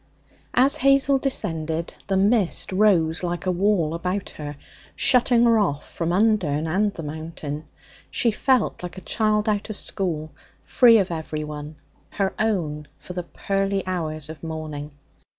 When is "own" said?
12.39-12.87